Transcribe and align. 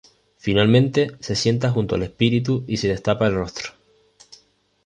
Finalmente, 0.39 1.11
se 1.19 1.35
sienta 1.35 1.69
junto 1.69 1.93
al 1.93 2.01
espíritu 2.01 2.63
y 2.65 2.77
se 2.77 2.87
destapa 2.87 3.27
el 3.27 3.35
rostro. 3.35 3.73